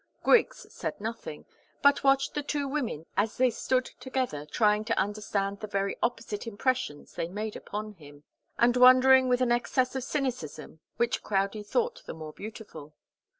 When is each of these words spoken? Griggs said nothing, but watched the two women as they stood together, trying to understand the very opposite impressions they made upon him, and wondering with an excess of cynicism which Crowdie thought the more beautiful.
Griggs 0.23 0.65
said 0.73 0.99
nothing, 0.99 1.45
but 1.83 2.03
watched 2.03 2.33
the 2.33 2.41
two 2.41 2.67
women 2.67 3.05
as 3.15 3.37
they 3.37 3.51
stood 3.51 3.85
together, 3.85 4.47
trying 4.47 4.83
to 4.83 4.97
understand 4.97 5.59
the 5.59 5.67
very 5.67 5.95
opposite 6.01 6.47
impressions 6.47 7.13
they 7.13 7.27
made 7.27 7.55
upon 7.55 7.93
him, 7.93 8.23
and 8.57 8.75
wondering 8.75 9.29
with 9.29 9.41
an 9.41 9.51
excess 9.51 9.95
of 9.95 10.03
cynicism 10.03 10.79
which 10.97 11.21
Crowdie 11.21 11.61
thought 11.61 12.01
the 12.07 12.15
more 12.15 12.33
beautiful. 12.33 12.95